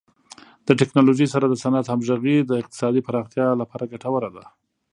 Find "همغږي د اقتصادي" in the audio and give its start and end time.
1.89-3.01